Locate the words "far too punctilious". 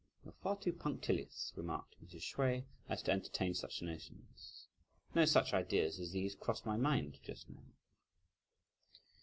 0.41-1.53